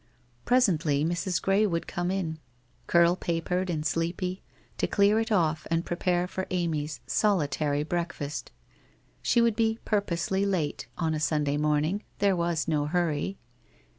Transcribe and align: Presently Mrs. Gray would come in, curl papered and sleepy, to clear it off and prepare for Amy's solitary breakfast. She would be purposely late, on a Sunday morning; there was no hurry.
Presently 0.45 1.05
Mrs. 1.05 1.39
Gray 1.39 1.67
would 1.67 1.85
come 1.85 2.09
in, 2.09 2.39
curl 2.87 3.15
papered 3.15 3.69
and 3.69 3.85
sleepy, 3.85 4.41
to 4.79 4.87
clear 4.87 5.19
it 5.19 5.31
off 5.31 5.67
and 5.69 5.85
prepare 5.85 6.27
for 6.27 6.47
Amy's 6.49 7.01
solitary 7.05 7.83
breakfast. 7.83 8.51
She 9.21 9.41
would 9.41 9.55
be 9.55 9.77
purposely 9.85 10.43
late, 10.43 10.87
on 10.97 11.13
a 11.13 11.19
Sunday 11.19 11.57
morning; 11.57 12.03
there 12.17 12.35
was 12.35 12.67
no 12.67 12.87
hurry. 12.87 13.37